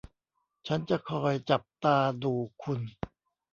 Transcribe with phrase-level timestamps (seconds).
[0.67, 2.79] ฉันจะคอยจับตาดูคุณ